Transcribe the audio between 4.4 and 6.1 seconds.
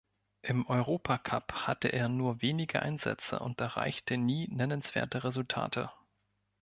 nennenswerte Resultate.